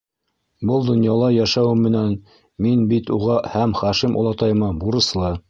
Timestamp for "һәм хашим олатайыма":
3.57-4.73